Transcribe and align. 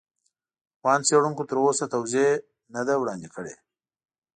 افغان 0.77 0.99
څېړونکو 1.07 1.43
تر 1.49 1.57
اوسه 1.65 1.85
توضیح 1.93 2.29
نه 2.73 2.81
دي 2.87 2.95
وړاندې 2.99 3.29
کړي. 3.35 3.55